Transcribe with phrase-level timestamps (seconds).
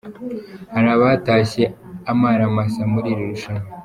[0.73, 1.65] Hari abatashye
[2.11, 3.67] amaramasa muri iri rushanwa.